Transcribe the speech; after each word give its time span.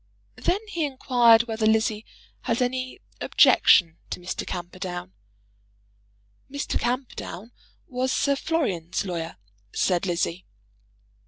Then 0.43 0.67
he 0.67 0.83
inquired 0.83 1.43
whether 1.43 1.67
Lizzie 1.67 2.07
had 2.45 2.59
any 2.59 3.01
objection 3.21 3.97
to 4.09 4.19
Mr. 4.19 4.47
Camperdown. 4.47 5.13
"Mr. 6.51 6.79
Camperdown 6.79 7.51
was 7.85 8.11
Sir 8.11 8.35
Florian's 8.35 9.05
lawyer," 9.05 9.37
said 9.75 10.07
Lizzie. 10.07 10.47